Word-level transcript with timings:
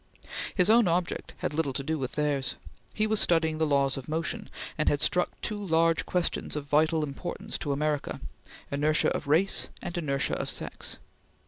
His 0.55 0.67
own 0.67 0.87
object 0.87 1.35
had 1.37 1.53
little 1.53 1.73
to 1.73 1.83
do 1.83 1.99
with 1.99 2.13
theirs. 2.13 2.55
He 2.95 3.05
was 3.05 3.19
studying 3.19 3.59
the 3.59 3.67
laws 3.67 3.97
of 3.97 4.09
motion, 4.09 4.49
and 4.75 4.89
had 4.89 4.99
struck 4.99 5.29
two 5.41 5.63
large 5.63 6.07
questions 6.07 6.55
of 6.55 6.65
vital 6.65 7.03
importance 7.03 7.55
to 7.59 7.71
America 7.71 8.19
inertia 8.71 9.09
of 9.09 9.27
race 9.27 9.69
and 9.79 9.95
inertia 9.95 10.33
of 10.33 10.49
sex. 10.49 10.97